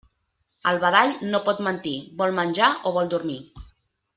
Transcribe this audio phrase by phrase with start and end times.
[0.69, 1.93] El badall no pot mentir:
[2.23, 3.41] vol menjar o vol dormir.